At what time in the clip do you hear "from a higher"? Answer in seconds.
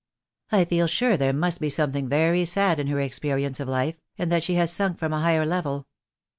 4.97-5.45